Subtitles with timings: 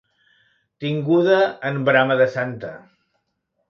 [0.85, 1.37] Tinguda
[1.71, 2.77] en brama de santa.